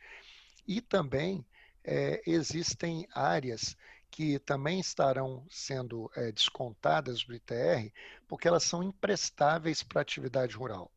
e 0.68 0.82
também 0.82 1.44
é, 1.84 2.22
existem 2.28 3.08
áreas 3.12 3.76
que 4.12 4.38
também 4.38 4.80
estarão 4.80 5.44
sendo 5.50 6.12
é, 6.16 6.32
descontadas 6.32 7.24
do 7.24 7.34
ITR, 7.34 7.92
porque 8.28 8.48
elas 8.48 8.66
são 8.66 8.84
imprestáveis 8.84 9.82
para 9.82 10.00
atividade 10.00 10.56
rural. 10.56 10.92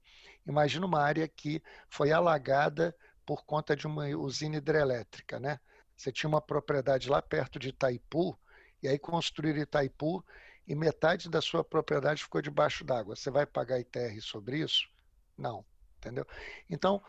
Imagina 0.47 0.85
uma 0.85 1.01
área 1.01 1.27
que 1.27 1.63
foi 1.89 2.13
alagada 2.13 2.95
por 3.25 3.47
conta 3.47 3.75
de 3.75 3.87
uma 3.87 4.09
usina 4.09 4.59
hidrelétrica, 4.59 5.41
né? 5.41 5.59
Você 6.01 6.11
tinha 6.11 6.29
uma 6.29 6.41
propriedade 6.41 7.11
lá 7.11 7.21
perto 7.21 7.59
de 7.59 7.69
Itaipu, 7.69 8.35
e 8.83 8.89
aí 8.89 8.99
construíram 8.99 9.61
Itaipu, 9.61 10.25
e 10.67 10.75
metade 10.75 11.29
da 11.29 11.43
sua 11.43 11.63
propriedade 11.63 12.23
ficou 12.23 12.41
debaixo 12.41 12.83
d'água. 12.85 13.15
Você 13.15 13.31
vai 13.31 13.45
pagar 13.45 13.79
ITR 13.79 14.19
sobre 14.23 14.61
isso? 14.61 14.89
Não, 15.37 15.63
entendeu? 15.99 16.27
Então, 16.71 17.03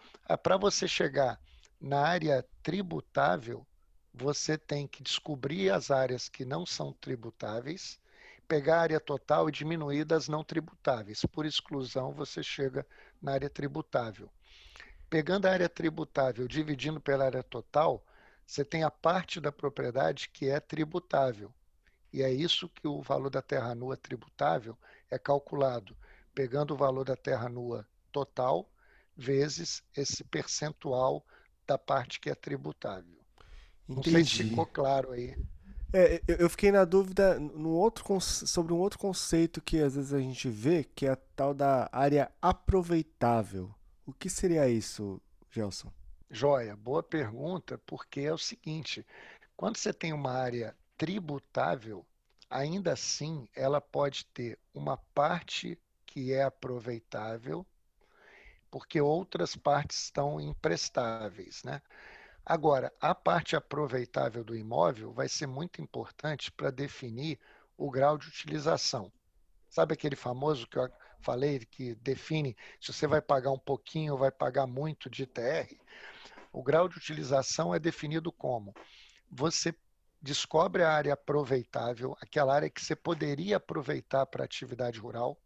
para 0.43 0.57
você 0.57 0.89
chegar 0.89 1.39
na 1.79 2.01
área 2.01 2.45
tributável, 2.61 3.65
você 4.13 4.57
tem 4.57 4.85
que 4.85 5.01
descobrir 5.01 5.69
as 5.69 5.89
áreas 5.89 6.27
que 6.27 6.43
não 6.43 6.65
são 6.65 6.91
tributáveis, 6.91 7.97
pegar 8.45 8.79
a 8.79 8.81
área 8.81 8.99
total 8.99 9.47
e 9.47 9.53
diminuir 9.53 10.03
das 10.03 10.27
não 10.27 10.43
tributáveis. 10.43 11.21
Por 11.31 11.45
exclusão, 11.45 12.11
você 12.11 12.43
chega 12.43 12.85
na 13.21 13.31
área 13.31 13.49
tributável. 13.49 14.29
Pegando 15.09 15.45
a 15.45 15.51
área 15.51 15.69
tributável, 15.69 16.45
dividindo 16.45 16.99
pela 16.99 17.23
área 17.23 17.41
total, 17.41 18.05
você 18.51 18.65
tem 18.65 18.83
a 18.83 18.91
parte 18.91 19.39
da 19.39 19.49
propriedade 19.49 20.27
que 20.27 20.49
é 20.49 20.59
tributável. 20.59 21.53
E 22.11 22.21
é 22.21 22.29
isso 22.29 22.67
que 22.67 22.85
o 22.85 23.01
valor 23.01 23.29
da 23.29 23.41
terra 23.41 23.73
nua 23.73 23.95
tributável 23.95 24.77
é 25.09 25.17
calculado, 25.17 25.95
pegando 26.35 26.73
o 26.73 26.77
valor 26.77 27.05
da 27.05 27.15
terra 27.15 27.47
nua 27.47 27.87
total 28.11 28.69
vezes 29.15 29.81
esse 29.95 30.25
percentual 30.25 31.25
da 31.65 31.77
parte 31.77 32.19
que 32.19 32.29
é 32.29 32.35
tributável. 32.35 33.21
Entendi. 33.87 33.95
Não 33.95 34.03
sei 34.03 34.25
se 34.25 34.49
ficou 34.49 34.65
claro 34.65 35.11
aí. 35.11 35.33
É, 35.93 36.21
eu 36.27 36.49
fiquei 36.49 36.73
na 36.73 36.83
dúvida 36.83 37.39
no 37.39 37.69
outro, 37.69 38.19
sobre 38.19 38.73
um 38.73 38.79
outro 38.79 38.99
conceito 38.99 39.61
que 39.61 39.81
às 39.81 39.95
vezes 39.95 40.13
a 40.13 40.19
gente 40.19 40.49
vê, 40.49 40.83
que 40.83 41.05
é 41.05 41.11
a 41.11 41.15
tal 41.37 41.53
da 41.53 41.87
área 41.89 42.29
aproveitável. 42.41 43.73
O 44.05 44.11
que 44.11 44.29
seria 44.29 44.67
isso, 44.67 45.21
Gelson? 45.49 45.89
Joia, 46.33 46.77
boa 46.77 47.03
pergunta, 47.03 47.77
porque 47.85 48.21
é 48.21 48.31
o 48.31 48.37
seguinte: 48.37 49.05
quando 49.57 49.75
você 49.75 49.91
tem 49.91 50.13
uma 50.13 50.31
área 50.31 50.73
tributável, 50.97 52.05
ainda 52.49 52.93
assim 52.93 53.49
ela 53.53 53.81
pode 53.81 54.25
ter 54.27 54.57
uma 54.73 54.95
parte 55.13 55.77
que 56.05 56.31
é 56.31 56.43
aproveitável, 56.43 57.67
porque 58.71 59.01
outras 59.01 59.57
partes 59.57 60.05
estão 60.05 60.39
imprestáveis, 60.39 61.63
né? 61.65 61.81
Agora, 62.45 62.93
a 63.01 63.13
parte 63.13 63.57
aproveitável 63.57 64.41
do 64.41 64.55
imóvel 64.55 65.11
vai 65.11 65.27
ser 65.27 65.47
muito 65.47 65.81
importante 65.81 66.49
para 66.49 66.71
definir 66.71 67.37
o 67.75 67.91
grau 67.91 68.17
de 68.17 68.29
utilização. 68.29 69.11
Sabe 69.69 69.95
aquele 69.95 70.15
famoso 70.15 70.65
que 70.65 70.77
eu 70.77 70.83
falei 71.21 71.59
que 71.59 71.95
define 71.95 72.55
se 72.79 72.91
você 72.91 73.07
vai 73.07 73.21
pagar 73.21 73.51
um 73.51 73.59
pouquinho 73.59 74.13
ou 74.13 74.19
vai 74.19 74.31
pagar 74.31 74.67
muito 74.67 75.09
de 75.09 75.23
ITR? 75.23 75.77
O 76.51 76.61
grau 76.61 76.89
de 76.89 76.97
utilização 76.97 77.73
é 77.73 77.79
definido 77.79 78.31
como 78.31 78.73
você 79.29 79.73
descobre 80.21 80.83
a 80.83 80.91
área 80.91 81.13
aproveitável, 81.13 82.15
aquela 82.21 82.53
área 82.53 82.69
que 82.69 82.83
você 82.83 82.95
poderia 82.95 83.57
aproveitar 83.57 84.25
para 84.25 84.43
atividade 84.43 84.99
rural, 84.99 85.41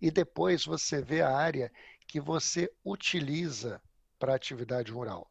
e 0.00 0.10
depois 0.10 0.64
você 0.64 1.02
vê 1.02 1.22
a 1.22 1.34
área 1.34 1.72
que 2.06 2.20
você 2.20 2.70
utiliza 2.84 3.82
para 4.18 4.34
atividade 4.34 4.92
rural. 4.92 5.30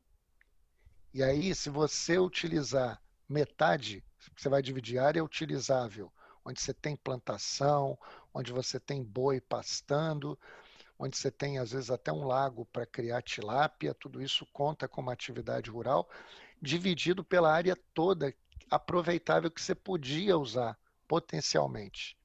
E 1.13 1.24
aí, 1.24 1.55
se 1.55 1.70
você 1.70 2.17
utilizar 2.17 3.01
metade, 3.29 4.03
você 4.36 4.50
vai 4.50 4.62
dividir 4.62 5.00
área 5.00 5.24
utilizável, 5.24 6.12
onde 6.44 6.60
você 6.60 6.74
tem 6.74 6.96
plantação, 6.96 7.98
onde 8.36 8.51
você 8.51 8.77
tem 8.77 9.01
boi 9.01 9.39
pastando, 9.39 10.38
onde 11.00 11.18
você 11.18 11.32
tem 11.32 11.58
às 11.58 11.72
vezes 11.72 11.89
até 11.89 12.12
um 12.12 12.25
lago 12.25 12.65
para 12.65 12.86
criar 12.86 13.22
tilápia, 13.22 13.94
tudo 13.94 14.22
isso 14.22 14.46
conta 14.51 14.89
como 14.89 15.10
atividade 15.10 15.70
rural, 15.70 16.10
dividido 16.62 17.24
pela 17.24 17.51
área 17.51 17.77
toda 17.94 18.36
aproveitável 18.70 19.50
que 19.50 19.62
você 19.62 19.74
podia 19.74 20.38
usar 20.38 20.77
potencialmente. 21.08 22.18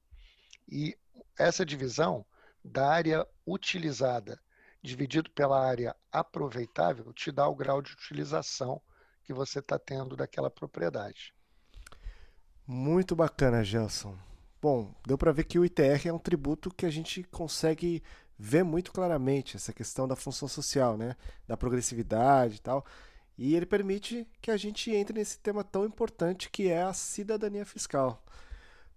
E 0.69 0.99
essa 1.38 1.64
divisão 1.64 2.26
da 2.64 2.90
área 2.90 3.26
utilizada 3.47 4.40
dividido 4.83 5.31
pela 5.31 5.64
área 5.64 5.95
aproveitável 6.11 7.12
te 7.12 7.31
dá 7.31 7.47
o 7.47 7.55
grau 7.55 7.81
de 7.81 7.93
utilização 7.93 8.83
que 9.23 9.33
você 9.33 9.61
está 9.61 9.79
tendo 9.79 10.17
daquela 10.17 10.50
propriedade. 10.50 11.33
Muito 12.67 13.14
bacana, 13.14 13.62
Gelson. 13.62 14.30
Bom, 14.62 14.94
deu 15.07 15.16
para 15.16 15.33
ver 15.33 15.44
que 15.44 15.59
o 15.59 15.64
ITR 15.64 16.07
é 16.07 16.12
um 16.12 16.18
tributo 16.18 16.70
que 16.70 16.85
a 16.85 16.90
gente 16.90 17.23
consegue 17.25 18.03
ver 18.38 18.62
muito 18.62 18.92
claramente 18.92 19.57
essa 19.57 19.73
questão 19.73 20.07
da 20.07 20.14
função 20.14 20.46
social, 20.46 20.99
né? 20.99 21.16
Da 21.49 21.57
progressividade 21.57 22.57
e 22.57 22.61
tal. 22.61 22.85
E 23.38 23.57
ele 23.57 23.64
permite 23.64 24.29
que 24.38 24.51
a 24.51 24.59
gente 24.59 24.90
entre 24.90 25.18
nesse 25.18 25.38
tema 25.38 25.64
tão 25.64 25.87
importante 25.87 26.51
que 26.51 26.68
é 26.68 26.83
a 26.83 26.92
cidadania 26.92 27.64
fiscal. 27.64 28.23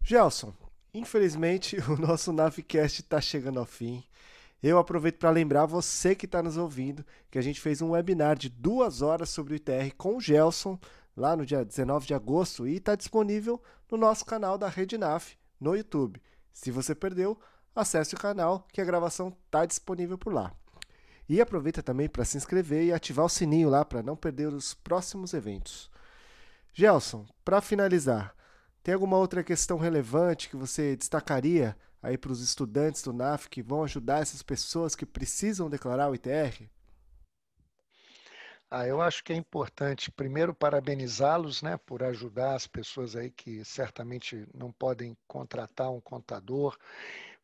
Gelson, 0.02 0.54
infelizmente 0.94 1.78
o 1.90 1.96
nosso 1.96 2.34
Navcast 2.34 3.02
está 3.02 3.22
chegando 3.22 3.60
ao 3.60 3.66
fim. 3.66 4.04
Eu 4.62 4.78
aproveito 4.78 5.18
para 5.18 5.30
lembrar 5.30 5.66
você 5.66 6.14
que 6.14 6.26
está 6.26 6.44
nos 6.44 6.58
ouvindo 6.58 7.06
que 7.32 7.38
a 7.38 7.42
gente 7.42 7.62
fez 7.62 7.82
um 7.82 7.92
webinar 7.92 8.38
de 8.38 8.50
duas 8.50 9.02
horas 9.02 9.30
sobre 9.30 9.54
o 9.54 9.56
ITR 9.56 9.96
com 9.98 10.18
o 10.18 10.22
Gelson 10.22 10.78
lá 11.16 11.38
no 11.38 11.46
dia 11.46 11.64
19 11.64 12.06
de 12.06 12.14
agosto 12.14 12.68
e 12.68 12.76
está 12.76 12.96
disponível 12.96 13.62
no 13.90 13.98
nosso 13.98 14.26
canal 14.26 14.58
da 14.58 14.68
Rede 14.68 14.98
NAF 14.98 15.38
no 15.64 15.76
YouTube. 15.76 16.22
Se 16.52 16.70
você 16.70 16.94
perdeu, 16.94 17.40
acesse 17.74 18.14
o 18.14 18.20
canal 18.20 18.68
que 18.72 18.82
a 18.82 18.86
gravação 18.86 19.36
está 19.46 19.66
disponível 19.66 20.18
por 20.18 20.34
lá. 20.34 20.54
E 21.28 21.40
aproveita 21.40 21.82
também 21.82 22.10
para 22.10 22.26
se 22.26 22.38
inscrever 22.38 22.84
e 22.84 22.94
ativar 22.94 23.26
o 23.26 23.30
sininho 23.30 23.70
lá 23.70 23.86
para 23.86 24.04
não 24.04 24.16
perder 24.16 24.54
os 24.54 24.74
próximos 24.74 25.34
eventos. 25.34 25.90
Gelson, 26.74 27.26
para 27.46 27.62
finalizar, 27.62 28.36
tem 28.84 28.94
alguma 28.94 29.18
outra 29.18 29.44
questão 29.44 29.78
relevante 29.78 30.50
que 30.50 30.58
você 30.58 30.96
destacaria 30.98 31.78
aí 32.02 32.18
para 32.18 32.32
os 32.32 32.42
estudantes 32.42 33.02
do 33.02 33.14
NAF 33.14 33.48
que 33.48 33.64
vão 33.64 33.84
ajudar 33.84 34.22
essas 34.22 34.44
pessoas 34.44 34.96
que 34.96 35.06
precisam 35.06 35.70
declarar 35.70 36.10
o 36.10 36.16
ITR? 36.16 36.70
Ah, 38.76 38.88
eu 38.88 39.00
acho 39.04 39.24
que 39.24 39.32
é 39.32 39.36
importante, 39.36 40.10
primeiro, 40.10 40.52
parabenizá-los 40.52 41.62
né, 41.62 41.78
por 41.78 42.02
ajudar 42.02 42.56
as 42.56 42.66
pessoas 42.66 43.16
aí 43.16 43.30
que 43.30 43.64
certamente 43.64 44.48
não 44.52 44.72
podem 44.72 45.16
contratar 45.28 45.92
um 45.92 46.02
contador. 46.02 46.76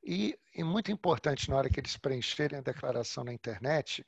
E, 0.03 0.39
e 0.55 0.63
muito 0.63 0.91
importante, 0.91 1.47
na 1.47 1.55
hora 1.55 1.69
que 1.69 1.79
eles 1.79 1.95
preencherem 1.95 2.57
a 2.57 2.63
declaração 2.63 3.23
na 3.23 3.31
internet, 3.31 4.03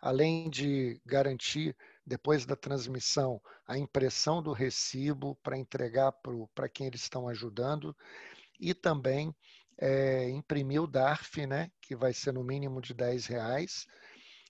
além 0.00 0.48
de 0.48 0.98
garantir, 1.04 1.76
depois 2.06 2.46
da 2.46 2.56
transmissão, 2.56 3.42
a 3.68 3.76
impressão 3.76 4.42
do 4.42 4.52
recibo 4.52 5.34
para 5.42 5.58
entregar 5.58 6.12
para 6.54 6.68
quem 6.70 6.86
eles 6.86 7.02
estão 7.02 7.28
ajudando, 7.28 7.94
e 8.58 8.72
também 8.72 9.36
é, 9.76 10.30
imprimir 10.30 10.82
o 10.82 10.86
DARF, 10.86 11.46
né, 11.46 11.70
que 11.82 11.94
vai 11.94 12.14
ser 12.14 12.32
no 12.32 12.42
mínimo 12.42 12.80
de 12.80 12.94
10 12.94 13.26
reais. 13.26 13.86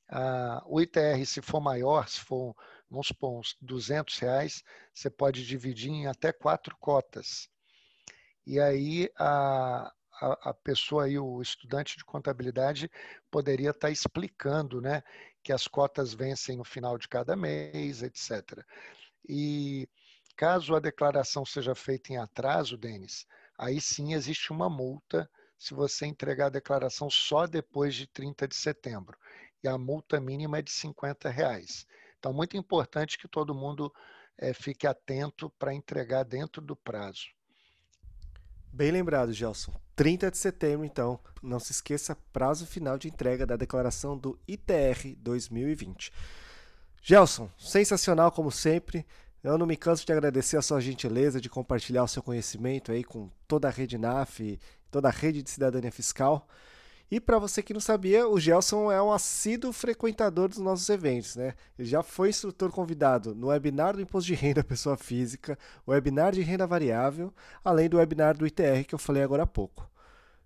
Ah, 0.08 0.62
o 0.66 0.80
ITR, 0.80 1.24
se 1.26 1.40
for 1.42 1.60
maior, 1.60 2.08
se 2.08 2.20
for, 2.20 2.54
vamos 2.90 3.08
supor, 3.08 3.38
uns 3.38 3.56
200 3.60 4.18
reais, 4.18 4.62
você 4.92 5.10
pode 5.10 5.46
dividir 5.46 5.90
em 5.90 6.06
até 6.06 6.32
quatro 6.32 6.76
cotas. 6.78 7.48
E 8.46 8.60
aí 8.60 9.10
a, 9.18 9.92
a, 10.20 10.50
a 10.50 10.54
pessoa 10.54 11.04
aí, 11.04 11.18
o 11.18 11.40
estudante 11.42 11.96
de 11.96 12.04
contabilidade, 12.04 12.90
poderia 13.30 13.70
estar 13.70 13.90
explicando 13.90 14.80
né, 14.80 15.02
que 15.42 15.52
as 15.52 15.66
cotas 15.66 16.14
vencem 16.14 16.56
no 16.56 16.64
final 16.64 16.98
de 16.98 17.08
cada 17.08 17.34
mês, 17.36 18.02
etc. 18.02 18.64
E 19.28 19.88
caso 20.36 20.74
a 20.74 20.80
declaração 20.80 21.44
seja 21.44 21.74
feita 21.74 22.12
em 22.12 22.16
atraso, 22.18 22.76
Denis, 22.76 23.26
aí 23.58 23.80
sim 23.80 24.12
existe 24.14 24.52
uma 24.52 24.68
multa 24.68 25.30
se 25.58 25.72
você 25.72 26.06
entregar 26.06 26.46
a 26.46 26.50
declaração 26.50 27.08
só 27.08 27.46
depois 27.46 27.94
de 27.94 28.06
30 28.06 28.46
de 28.46 28.54
setembro. 28.54 29.16
E 29.64 29.68
a 29.68 29.78
multa 29.78 30.20
mínima 30.20 30.58
é 30.58 30.62
de 30.62 30.70
50 30.70 31.30
reais. 31.30 31.86
Então, 32.18 32.34
muito 32.34 32.54
importante 32.54 33.18
que 33.18 33.26
todo 33.26 33.54
mundo 33.54 33.90
é, 34.36 34.52
fique 34.52 34.86
atento 34.86 35.48
para 35.58 35.72
entregar 35.72 36.22
dentro 36.22 36.60
do 36.60 36.76
prazo. 36.76 37.28
Bem 38.70 38.90
lembrado, 38.90 39.32
Gelson. 39.32 39.72
30 39.96 40.30
de 40.30 40.36
setembro, 40.36 40.84
então. 40.84 41.18
Não 41.42 41.58
se 41.58 41.72
esqueça, 41.72 42.14
prazo 42.30 42.66
final 42.66 42.98
de 42.98 43.08
entrega 43.08 43.46
da 43.46 43.56
declaração 43.56 44.18
do 44.18 44.38
ITR 44.46 45.16
2020. 45.18 46.12
Gelson, 47.00 47.50
sensacional 47.58 48.32
como 48.32 48.50
sempre. 48.50 49.06
Eu 49.42 49.56
não 49.56 49.66
me 49.66 49.76
canso 49.76 50.04
de 50.04 50.12
agradecer 50.12 50.56
a 50.56 50.62
sua 50.62 50.80
gentileza 50.80 51.40
de 51.40 51.48
compartilhar 51.48 52.02
o 52.02 52.08
seu 52.08 52.22
conhecimento 52.22 52.92
aí 52.92 53.04
com 53.04 53.30
toda 53.46 53.68
a 53.68 53.70
rede 53.70 53.96
NAF, 53.96 54.58
toda 54.90 55.08
a 55.08 55.12
rede 55.12 55.42
de 55.42 55.50
cidadania 55.50 55.92
fiscal. 55.92 56.48
E 57.10 57.20
para 57.20 57.38
você 57.38 57.62
que 57.62 57.74
não 57.74 57.80
sabia, 57.80 58.26
o 58.26 58.40
Gelson 58.40 58.90
é 58.90 59.00
um 59.00 59.12
assíduo 59.12 59.72
frequentador 59.72 60.48
dos 60.48 60.58
nossos 60.58 60.88
eventos, 60.88 61.36
né? 61.36 61.54
Ele 61.78 61.86
já 61.86 62.02
foi 62.02 62.30
instrutor 62.30 62.70
convidado 62.70 63.34
no 63.34 63.48
webinar 63.48 63.94
do 63.94 64.00
Imposto 64.00 64.26
de 64.26 64.34
Renda 64.34 64.64
Pessoa 64.64 64.96
Física, 64.96 65.58
webinar 65.86 66.32
de 66.32 66.40
renda 66.40 66.66
variável, 66.66 67.32
além 67.62 67.88
do 67.88 67.98
webinar 67.98 68.36
do 68.36 68.46
ITR 68.46 68.84
que 68.86 68.94
eu 68.94 68.98
falei 68.98 69.22
agora 69.22 69.44
há 69.44 69.46
pouco. 69.46 69.88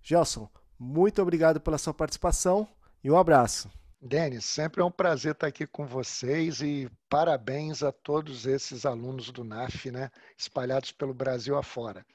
Gelson, 0.02 0.48
muito 0.78 1.22
obrigado 1.22 1.60
pela 1.60 1.78
sua 1.78 1.94
participação 1.94 2.68
e 3.02 3.10
um 3.10 3.16
abraço. 3.16 3.70
Denis, 4.00 4.44
sempre 4.44 4.80
é 4.80 4.84
um 4.84 4.92
prazer 4.92 5.32
estar 5.32 5.48
aqui 5.48 5.66
com 5.66 5.84
vocês 5.84 6.60
e 6.60 6.88
parabéns 7.08 7.82
a 7.82 7.90
todos 7.90 8.46
esses 8.46 8.86
alunos 8.86 9.30
do 9.32 9.42
NAF, 9.42 9.90
né, 9.90 10.10
espalhados 10.36 10.92
pelo 10.92 11.12
Brasil 11.12 11.58
afora. 11.58 12.06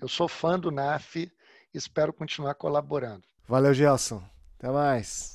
Eu 0.00 0.08
sou 0.08 0.28
fã 0.28 0.58
do 0.58 0.72
NAF 0.72 1.16
e 1.16 1.30
espero 1.72 2.12
continuar 2.12 2.54
colaborando. 2.54 3.22
Valeu, 3.48 3.72
Gelson. 3.72 4.22
Até 4.58 4.70
mais. 4.70 5.32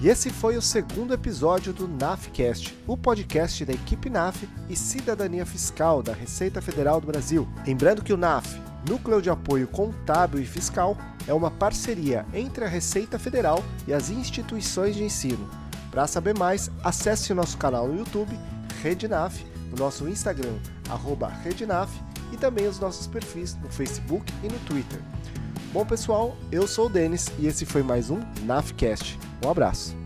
E 0.00 0.08
esse 0.08 0.30
foi 0.30 0.56
o 0.56 0.62
segundo 0.62 1.12
episódio 1.12 1.74
do 1.74 1.86
NAFcast, 1.86 2.74
o 2.86 2.96
podcast 2.96 3.64
da 3.66 3.74
equipe 3.74 4.08
NAF 4.08 4.48
e 4.68 4.74
Cidadania 4.74 5.44
Fiscal 5.44 6.02
da 6.02 6.14
Receita 6.14 6.62
Federal 6.62 7.02
do 7.02 7.06
Brasil. 7.06 7.46
Lembrando 7.66 8.02
que 8.02 8.14
o 8.14 8.16
NAF, 8.16 8.58
Núcleo 8.88 9.20
de 9.20 9.28
Apoio 9.28 9.68
Contábil 9.68 10.40
e 10.40 10.46
Fiscal, 10.46 10.96
é 11.28 11.34
uma 11.34 11.50
parceria 11.50 12.24
entre 12.32 12.64
a 12.64 12.68
Receita 12.68 13.18
Federal 13.18 13.62
e 13.86 13.92
as 13.92 14.08
instituições 14.08 14.96
de 14.96 15.04
ensino. 15.04 15.50
Para 15.90 16.06
saber 16.06 16.36
mais, 16.38 16.70
acesse 16.82 17.30
o 17.30 17.36
nosso 17.36 17.58
canal 17.58 17.88
no 17.88 17.98
YouTube, 17.98 18.38
RedeNAF, 18.82 19.44
no 19.70 19.76
nosso 19.76 20.08
Instagram, 20.08 20.56
arroba 20.88 21.28
RedeNAF, 21.28 21.92
e 22.32 22.36
também 22.38 22.66
os 22.66 22.78
nossos 22.78 23.06
perfis 23.06 23.54
no 23.56 23.68
Facebook 23.68 24.32
e 24.42 24.48
no 24.48 24.58
Twitter. 24.60 25.00
Bom 25.72 25.84
pessoal, 25.84 26.36
eu 26.50 26.66
sou 26.66 26.86
o 26.86 26.88
Denis 26.88 27.26
e 27.38 27.46
esse 27.46 27.66
foi 27.66 27.82
mais 27.82 28.08
um 28.08 28.20
NAFcast. 28.44 29.18
Um 29.44 29.50
abraço. 29.50 29.96